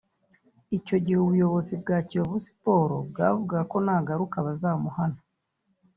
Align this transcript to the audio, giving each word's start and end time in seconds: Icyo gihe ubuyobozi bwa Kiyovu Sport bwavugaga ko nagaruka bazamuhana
Icyo 0.77 0.95
gihe 1.03 1.17
ubuyobozi 1.21 1.73
bwa 1.81 1.97
Kiyovu 2.07 2.37
Sport 2.45 2.91
bwavugaga 3.09 3.59
ko 3.71 3.77
nagaruka 3.85 4.35
bazamuhana 4.47 5.19